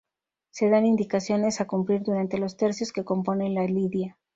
Se 0.49 0.67
dan 0.67 0.87
indicaciones 0.87 1.61
a 1.61 1.67
cumplir 1.67 2.01
durante 2.01 2.39
los 2.39 2.57
tercios 2.57 2.91
que 2.91 3.05
componen 3.05 3.53
la 3.53 3.65
lidia. 3.65 4.17